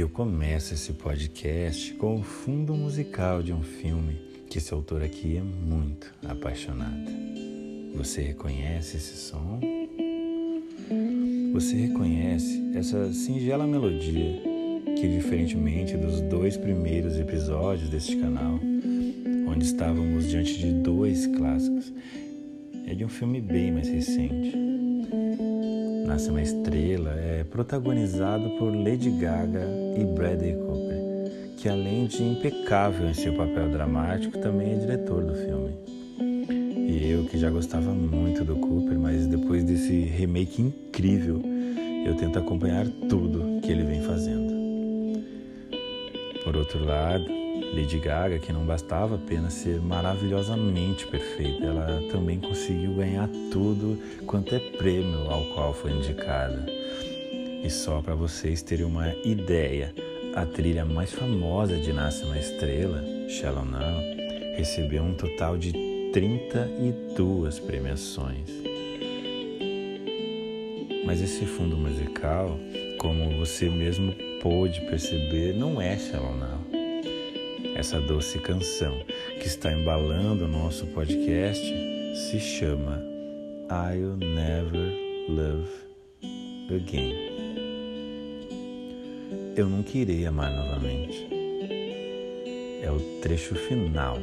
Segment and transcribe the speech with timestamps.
[0.00, 4.18] E eu começo esse podcast com o fundo musical de um filme
[4.48, 7.04] que esse autor aqui é muito apaixonado.
[7.94, 9.60] Você reconhece esse som?
[11.52, 14.40] Você reconhece essa singela melodia
[14.98, 18.58] que, diferentemente dos dois primeiros episódios deste canal,
[19.46, 21.92] onde estávamos diante de dois clássicos,
[22.86, 24.69] é de um filme bem mais recente.
[26.10, 29.64] Nasce uma Estrela é protagonizado por Lady Gaga
[29.96, 35.36] e Bradley Cooper, que além de impecável em seu papel dramático, também é diretor do
[35.36, 35.70] filme.
[36.76, 41.40] E eu que já gostava muito do Cooper, mas depois desse remake incrível,
[42.04, 44.52] eu tento acompanhar tudo que ele vem fazendo.
[46.42, 47.39] Por outro lado,
[47.72, 54.54] Lady Gaga, que não bastava apenas ser maravilhosamente perfeita, ela também conseguiu ganhar tudo quanto
[54.54, 56.66] é prêmio ao qual foi indicada.
[57.62, 59.94] E só para vocês terem uma ideia,
[60.34, 64.00] a trilha mais famosa de Nasce uma Estrela, Shallow Now,
[64.56, 65.72] recebeu um total de
[66.12, 68.50] 32 premiações.
[71.04, 72.58] Mas esse fundo musical,
[72.98, 76.59] como você mesmo pôde perceber, não é Shallow Now.
[77.80, 78.94] Essa doce canção
[79.40, 81.64] que está embalando o nosso podcast
[82.14, 83.02] se chama
[83.70, 84.92] I'll Never
[85.30, 87.14] Love Again.
[89.56, 91.26] Eu nunca irei amar novamente.
[92.82, 94.18] É o trecho final,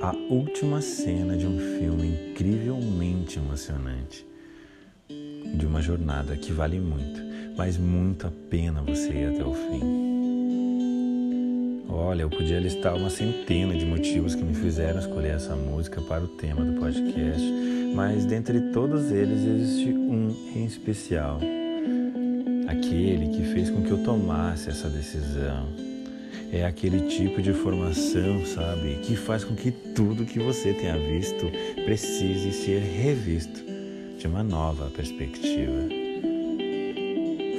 [0.00, 4.24] a última cena de um filme incrivelmente emocionante.
[5.08, 7.20] De uma jornada que vale muito
[7.56, 10.11] mas muito a pena você ir até o fim.
[11.94, 16.24] Olha, eu podia listar uma centena de motivos que me fizeram escolher essa música para
[16.24, 17.46] o tema do podcast,
[17.94, 21.38] mas dentre todos eles existe um em especial.
[22.66, 25.68] Aquele que fez com que eu tomasse essa decisão.
[26.50, 31.46] É aquele tipo de formação, sabe, que faz com que tudo que você tenha visto
[31.84, 33.62] precise ser revisto
[34.18, 35.88] de uma nova perspectiva.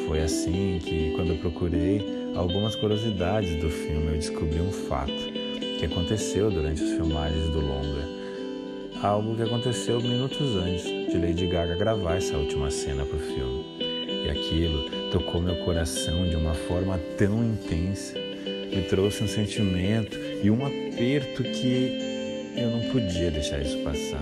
[0.08, 5.86] Foi assim que, quando eu procurei algumas curiosidades do filme, eu descobri um fato que
[5.86, 8.24] aconteceu durante as filmagens do longa.
[9.02, 13.66] Algo que aconteceu minutos antes de Lady Gaga gravar essa última cena para o filme.
[14.26, 20.50] E aquilo tocou meu coração de uma forma tão intensa, me trouxe um sentimento e
[20.50, 24.22] um aperto que eu não podia deixar isso passar.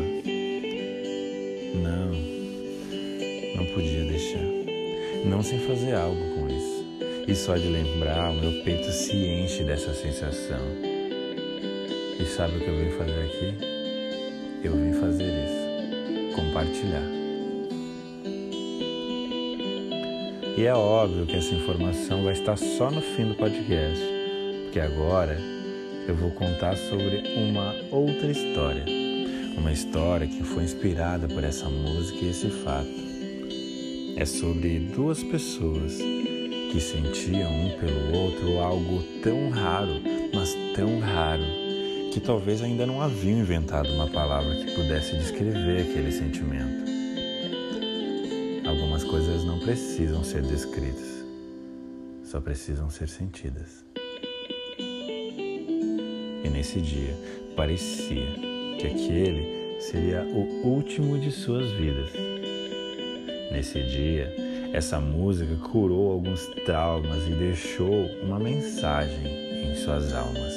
[1.75, 2.11] Não,
[3.55, 4.61] não podia deixar
[5.25, 6.40] não sem fazer algo com.
[7.27, 10.59] E só de lembrar, o meu peito se enche dessa sensação.
[12.19, 13.71] E sabe o que eu vim fazer aqui?
[14.63, 17.21] Eu vim fazer isso, compartilhar.
[20.57, 24.03] E é óbvio que essa informação vai estar só no fim do podcast,
[24.63, 25.37] porque agora
[26.07, 28.83] eu vou contar sobre uma outra história.
[29.57, 32.89] Uma história que foi inspirada por essa música e esse fato
[34.17, 35.99] é sobre duas pessoas
[36.71, 40.01] que sentiam um pelo outro algo tão raro,
[40.33, 41.43] mas tão raro,
[42.13, 46.89] que talvez ainda não haviam inventado uma palavra que pudesse descrever aquele sentimento.
[48.65, 51.25] Algumas coisas não precisam ser descritas,
[52.23, 53.83] só precisam ser sentidas.
[54.79, 57.17] E nesse dia
[57.53, 58.27] parecia
[58.79, 62.11] que aquele seria o último de suas vidas
[63.51, 64.33] Nesse dia,
[64.73, 69.27] essa música curou alguns traumas e deixou uma mensagem
[69.65, 70.53] em suas almas.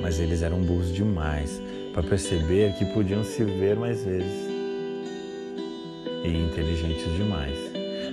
[0.00, 1.60] Mas eles eram burros demais
[1.92, 4.46] para perceber que podiam se ver mais vezes.
[6.24, 7.56] E inteligentes demais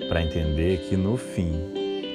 [0.09, 1.51] para entender que no fim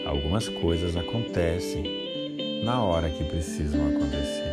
[0.06, 4.47] algumas coisas acontecem na hora que precisam acontecer.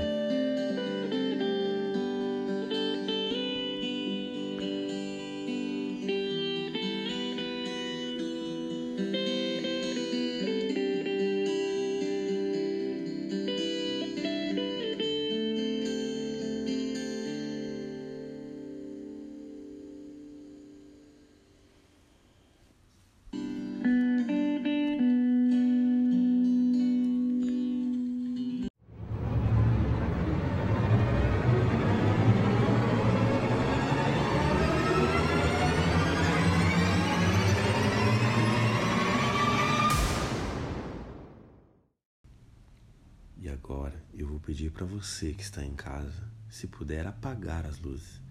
[44.56, 48.22] Pedir para você que está em casa, se puder apagar as luzes.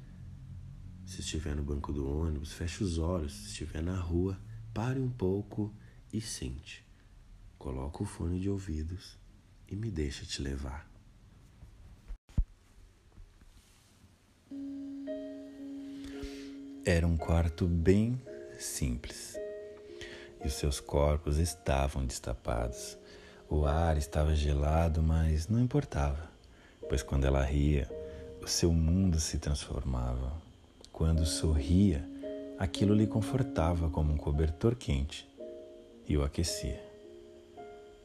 [1.05, 3.35] Se estiver no banco do ônibus, feche os olhos.
[3.35, 4.41] Se estiver na rua,
[4.73, 5.71] pare um pouco
[6.11, 6.83] e sente.
[7.59, 9.19] coloca o fone de ouvidos
[9.69, 10.89] e me deixa te levar.
[16.87, 18.19] Era um quarto bem
[18.59, 19.37] simples
[20.43, 22.97] e os seus corpos estavam destapados.
[23.57, 26.29] O ar estava gelado, mas não importava,
[26.89, 27.89] pois quando ela ria,
[28.43, 30.33] o seu mundo se transformava.
[30.93, 32.05] Quando sorria,
[32.59, 35.25] aquilo lhe confortava como um cobertor quente
[36.09, 36.83] e o aquecia.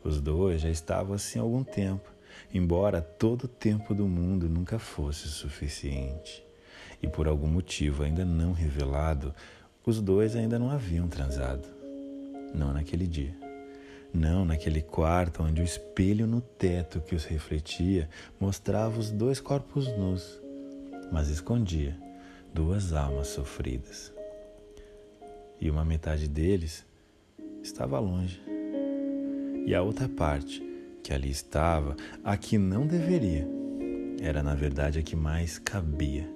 [0.04, 2.08] Os dois já estavam assim há algum tempo,
[2.54, 6.46] embora todo o tempo do mundo nunca fosse suficiente.
[7.02, 9.34] E por algum motivo ainda não revelado,
[9.84, 11.68] os dois ainda não haviam transado.
[12.54, 13.49] Não naquele dia.
[14.14, 18.10] Não naquele quarto onde o espelho no teto que os refletia
[18.40, 20.42] mostrava os dois corpos nus,
[21.12, 21.96] mas escondia
[22.54, 24.14] duas almas sofridas.
[25.62, 26.86] E uma metade deles
[27.62, 28.42] estava longe
[29.70, 30.64] e a outra parte,
[31.04, 33.48] que ali estava, a que não deveria,
[34.20, 36.28] era na verdade a que mais cabia,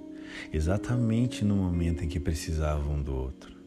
[0.52, 3.63] exatamente no momento em que precisavam um do outro.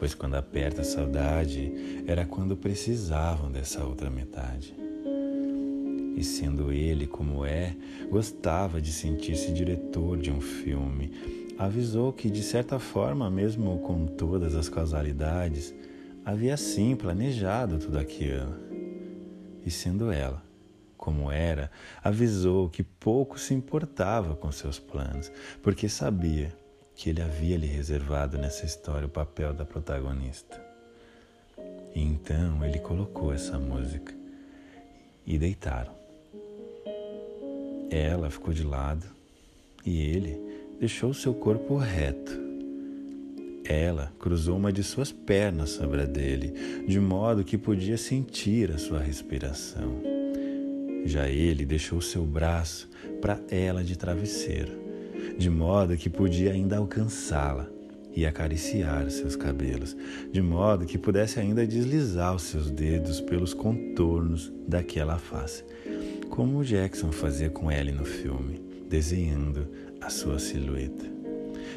[0.00, 4.74] Pois quando aperta a saudade, era quando precisavam dessa outra metade.
[6.16, 7.76] E sendo ele como é,
[8.08, 11.12] gostava de sentir-se diretor de um filme.
[11.58, 15.74] Avisou que, de certa forma, mesmo com todas as causalidades,
[16.24, 18.56] havia sim planejado tudo aquilo
[19.66, 20.42] e sendo ela,
[20.96, 21.70] como era,
[22.02, 25.30] avisou que pouco se importava com seus planos,
[25.62, 26.58] porque sabia
[27.00, 30.62] que ele havia lhe reservado nessa história o papel da protagonista.
[31.94, 34.14] E então ele colocou essa música
[35.26, 35.94] e deitaram.
[37.90, 39.06] Ela ficou de lado
[39.82, 40.38] e ele
[40.78, 42.38] deixou seu corpo reto
[43.64, 48.78] ela cruzou uma de suas pernas sobre a dele, de modo que podia sentir a
[48.78, 50.02] sua respiração.
[51.04, 52.90] Já ele deixou seu braço
[53.22, 54.89] para ela de travesseiro,
[55.38, 57.68] de modo que podia ainda alcançá-la
[58.14, 59.96] e acariciar seus cabelos,
[60.32, 65.64] de modo que pudesse ainda deslizar os seus dedos pelos contornos daquela face,
[66.28, 69.68] como Jackson fazia com Ellie no filme, desenhando
[70.00, 71.04] a sua silhueta.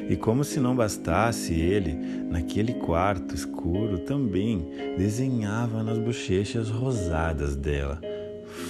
[0.08, 1.94] E como se não bastasse, ele,
[2.28, 4.66] naquele quarto escuro, também
[4.98, 8.00] desenhava nas bochechas rosadas dela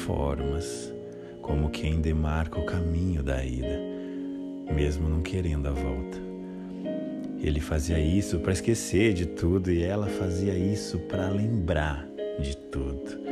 [0.06, 0.92] formas,
[1.40, 3.93] como quem demarca o caminho da ida,
[4.72, 6.18] mesmo não querendo a volta.
[7.40, 12.08] Ele fazia isso para esquecer de tudo e ela fazia isso para lembrar
[12.40, 13.22] de tudo.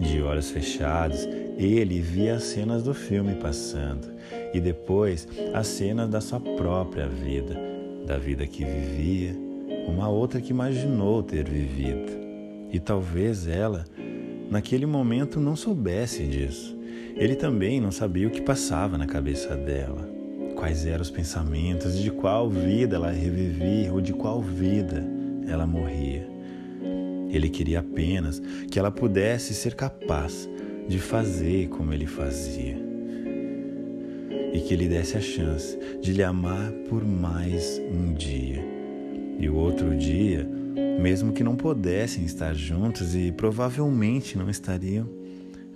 [0.00, 4.08] De olhos fechados, ele via as cenas do filme passando
[4.52, 7.56] e depois as cenas da sua própria vida,
[8.04, 9.36] da vida que vivia,
[9.86, 12.12] uma outra que imaginou ter vivido.
[12.72, 13.84] E talvez ela,
[14.50, 16.76] naquele momento, não soubesse disso.
[17.16, 20.08] Ele também não sabia o que passava na cabeça dela,
[20.56, 25.04] quais eram os pensamentos, de qual vida ela revivia ou de qual vida
[25.46, 26.28] ela morria.
[27.30, 28.40] Ele queria apenas
[28.70, 30.48] que ela pudesse ser capaz
[30.88, 32.84] de fazer como ele fazia
[34.52, 38.64] e que lhe desse a chance de lhe amar por mais um dia.
[39.38, 40.48] E o outro dia,
[41.00, 45.08] mesmo que não pudessem estar juntos e provavelmente não estariam,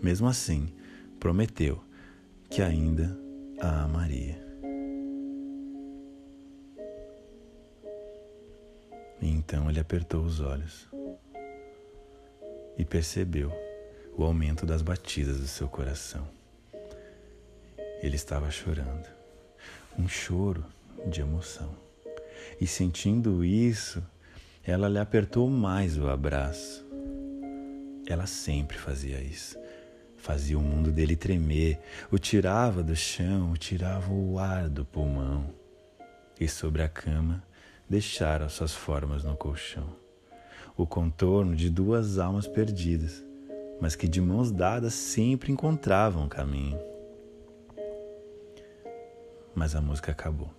[0.00, 0.69] mesmo assim,
[1.19, 1.81] prometeu
[2.49, 3.19] que ainda
[3.61, 4.48] a amaria.
[9.21, 10.89] Então ele apertou os olhos
[12.77, 13.53] e percebeu
[14.17, 16.29] o aumento das batidas do seu coração.
[18.01, 19.07] Ele estava chorando,
[19.99, 20.65] um choro
[21.07, 21.75] de emoção.
[22.61, 24.03] E sentindo isso,
[24.65, 26.87] ela lhe apertou mais o abraço.
[28.07, 29.59] Ela sempre fazia isso.
[30.17, 31.79] Fazia o mundo dele tremer,
[32.11, 35.53] o tirava do chão, o tirava o ar do pulmão.
[36.41, 37.43] E sobre a cama,
[37.88, 39.88] deixara suas formas no colchão.
[40.76, 43.25] O contorno de duas almas perdidas,
[43.80, 46.78] mas que de mãos dadas sempre encontravam o caminho
[49.59, 50.50] mas a música acabou.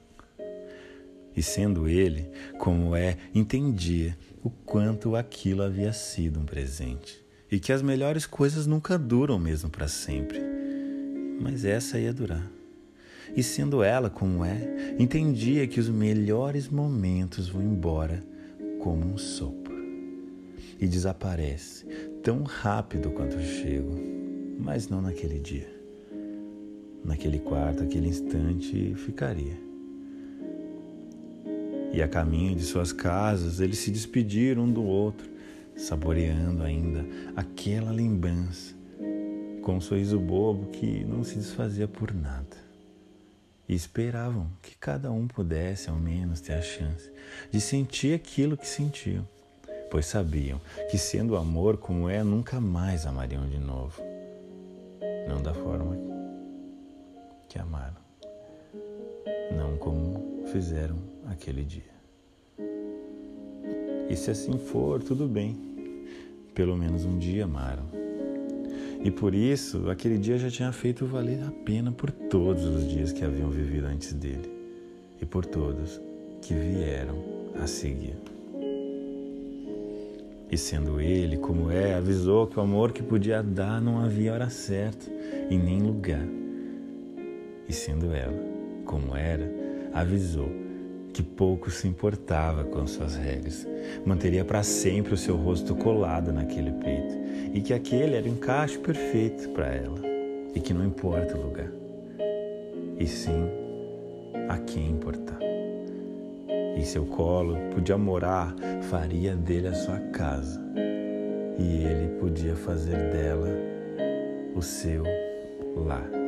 [1.36, 7.72] E sendo ele, como é, entendia o quanto aquilo havia sido um presente e que
[7.72, 10.40] as melhores coisas nunca duram mesmo para sempre.
[11.40, 12.59] Mas essa ia durar.
[13.36, 18.24] E sendo ela como é, entendia que os melhores momentos vão embora
[18.80, 19.78] como um sopro
[20.80, 21.86] e desaparece
[22.24, 23.98] tão rápido quanto chegam,
[24.60, 25.80] mas não naquele dia
[27.04, 29.58] naquele quarto, aquele instante, ficaria.
[31.92, 35.28] E a caminho de suas casas, eles se despediram um do outro,
[35.76, 37.06] saboreando ainda
[37.36, 38.76] aquela lembrança,
[39.64, 42.59] com um sorriso bobo que não se desfazia por nada.
[43.70, 47.12] E esperavam que cada um pudesse, ao menos, ter a chance
[47.52, 49.26] de sentir aquilo que sentiam,
[49.92, 50.60] pois sabiam
[50.90, 54.02] que, sendo amor como é, nunca mais amariam de novo.
[55.28, 55.96] Não da forma
[57.48, 58.02] que amaram,
[59.56, 60.98] não como fizeram
[61.28, 62.00] aquele dia.
[64.10, 65.56] E se assim for, tudo bem.
[66.56, 67.99] Pelo menos um dia amaram.
[69.02, 73.14] E por isso, aquele dia já tinha feito valer a pena por todos os dias
[73.14, 74.52] que haviam vivido antes dele
[75.22, 76.02] e por todos
[76.42, 77.16] que vieram
[77.62, 78.18] a seguir.
[80.52, 84.50] E sendo ele como é, avisou que o amor que podia dar não havia hora
[84.50, 85.10] certa
[85.50, 86.28] e nem lugar.
[87.68, 88.38] E sendo ela
[88.84, 89.50] como era,
[89.94, 90.50] avisou
[91.14, 93.66] que pouco se importava com suas regras,
[94.06, 97.19] manteria para sempre o seu rosto colado naquele peito
[97.54, 100.00] e que aquele era o encaixe perfeito para ela
[100.54, 101.72] e que não importa o lugar,
[103.00, 103.50] e sim
[104.48, 105.40] a quem importar.
[106.76, 108.56] Em seu colo podia morar,
[108.90, 110.62] faria dele a sua casa
[111.58, 113.50] e ele podia fazer dela
[114.56, 115.04] o seu
[115.76, 116.19] lar.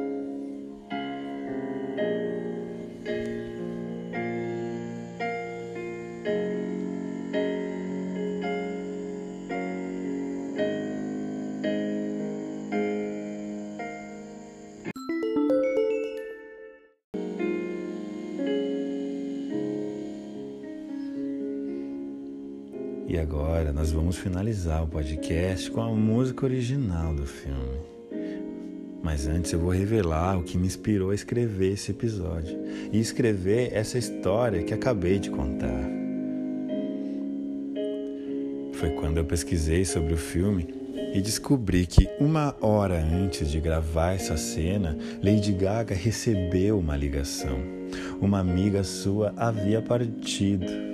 [24.12, 27.80] Vamos finalizar o podcast com a música original do filme.
[29.02, 32.60] Mas antes eu vou revelar o que me inspirou a escrever esse episódio
[32.92, 35.90] e escrever essa história que acabei de contar.
[38.74, 40.68] Foi quando eu pesquisei sobre o filme
[41.14, 47.60] e descobri que uma hora antes de gravar essa cena, Lady Gaga recebeu uma ligação.
[48.20, 50.91] Uma amiga sua havia partido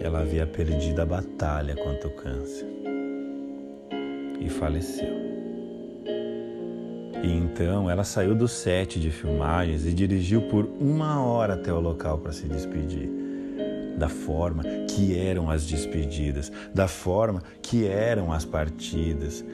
[0.00, 2.66] ela havia perdido a batalha contra o câncer
[4.40, 5.28] e faleceu.
[7.22, 11.80] E então ela saiu do set de filmagens e dirigiu por uma hora até o
[11.80, 13.10] local para se despedir.
[13.98, 19.44] Da forma que eram as despedidas, da forma que eram as partidas.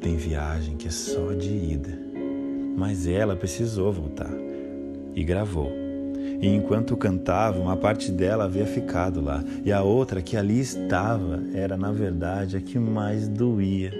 [0.00, 1.98] Tem viagem que é só de ida.
[2.74, 4.32] Mas ela precisou voltar
[5.14, 5.89] e gravou
[6.40, 11.42] e enquanto cantava, uma parte dela havia ficado lá, e a outra que ali estava
[11.54, 13.92] era, na verdade, a que mais doía,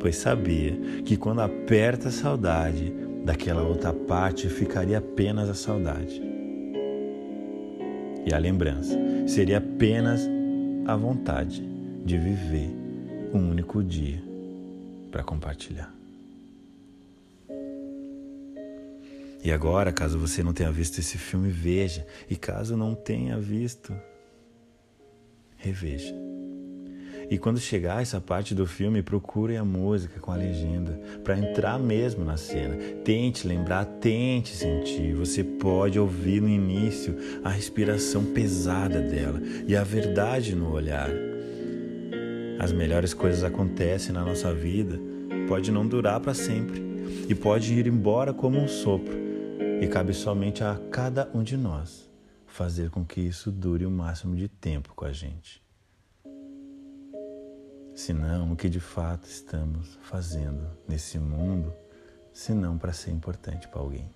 [0.00, 0.72] pois sabia
[1.04, 2.92] que quando aperta a saudade,
[3.24, 6.22] daquela outra parte ficaria apenas a saudade.
[8.26, 10.28] E a lembrança seria apenas
[10.86, 11.62] a vontade
[12.04, 12.70] de viver
[13.32, 14.22] um único dia
[15.10, 16.01] para compartilhar.
[19.44, 22.06] E agora, caso você não tenha visto esse filme, veja.
[22.30, 23.92] E caso não tenha visto,
[25.56, 26.14] reveja.
[27.28, 31.78] E quando chegar essa parte do filme, procure a música com a legenda para entrar
[31.78, 32.76] mesmo na cena.
[33.04, 35.14] Tente lembrar, tente sentir.
[35.14, 41.10] Você pode ouvir no início a respiração pesada dela e a verdade no olhar.
[42.60, 45.00] As melhores coisas acontecem na nossa vida,
[45.48, 46.80] pode não durar para sempre
[47.28, 49.31] e pode ir embora como um sopro
[49.82, 52.08] e cabe somente a cada um de nós
[52.46, 55.60] fazer com que isso dure o máximo de tempo com a gente.
[57.92, 61.74] Senão, o que de fato estamos fazendo nesse mundo,
[62.32, 64.08] se não para ser importante para alguém.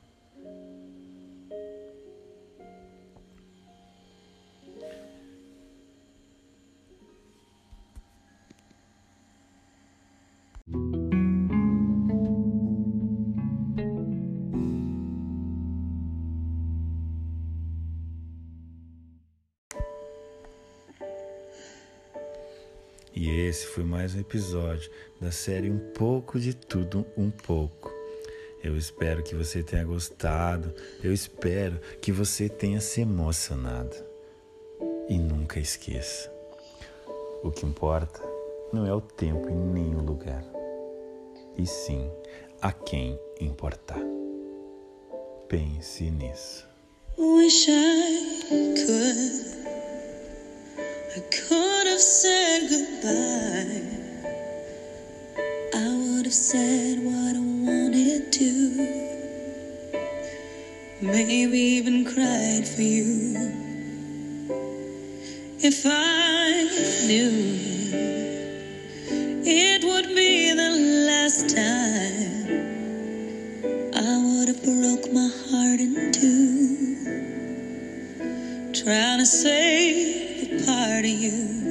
[23.17, 27.91] E esse foi mais um episódio da série Um pouco de tudo, um pouco.
[28.63, 33.97] Eu espero que você tenha gostado, eu espero que você tenha se emocionado.
[35.09, 36.31] E nunca esqueça:
[37.43, 38.21] o que importa
[38.71, 40.45] não é o tempo e nem o lugar,
[41.57, 42.11] e sim
[42.61, 44.03] a quem importar.
[45.49, 46.69] Pense nisso.
[47.17, 49.56] Wish I could.
[51.17, 53.81] I could have said goodbye.
[55.73, 58.51] I would have said what I wanted to.
[61.01, 63.35] Maybe even cried for you.
[65.61, 66.65] If I
[67.07, 67.33] knew
[69.43, 70.71] it would be the
[71.09, 72.47] last time,
[73.95, 76.97] I would have broke my heart in two.
[78.75, 80.06] Trying to save.
[80.67, 81.66] Part of you.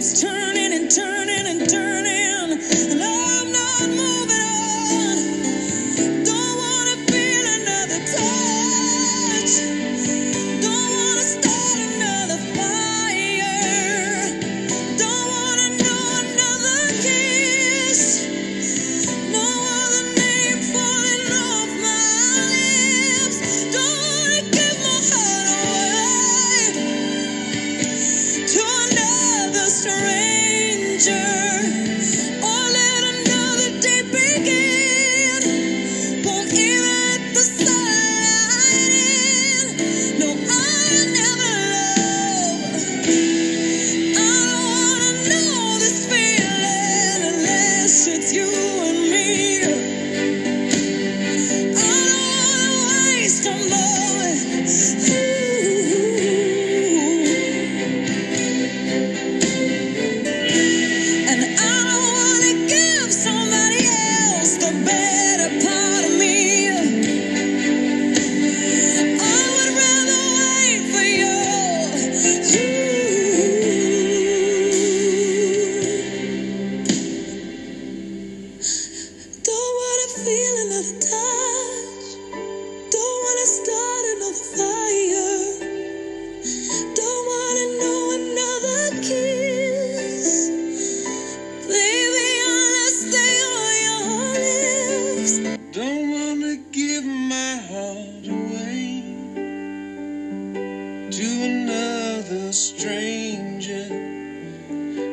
[0.00, 0.57] It's turning.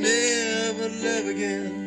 [0.00, 1.83] Never love again.